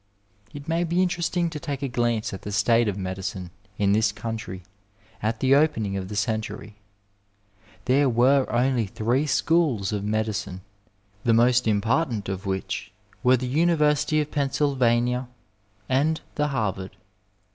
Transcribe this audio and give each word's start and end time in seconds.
It 0.51 0.67
may 0.67 0.83
be 0.83 0.99
interesting 1.03 1.47
to 1.51 1.59
take 1.59 1.83
a 1.83 1.87
glance 1.87 2.33
at 2.33 2.41
the 2.41 2.51
state 2.51 2.87
of 2.87 2.97
medicine 2.97 3.51
in 3.77 3.91
this 3.91 4.11
country 4.11 4.63
at 5.21 5.41
the 5.41 5.53
opening 5.53 5.95
of 5.95 6.07
the 6.07 6.15
century. 6.15 6.77
There 7.85 8.09
were 8.09 8.47
only 8.51 8.87
three 8.87 9.27
schools 9.27 9.91
of 9.93 10.03
medicine, 10.03 10.61
the 11.23 11.35
most 11.35 11.67
im 11.67 11.81
partant 11.81 12.29
of 12.29 12.47
which 12.47 12.91
were 13.21 13.37
the 13.37 13.45
University 13.45 14.19
of 14.19 14.31
Pennsylvania 14.31 15.27
and 15.87 16.19
the 16.33 16.47
Harvard. 16.47 16.97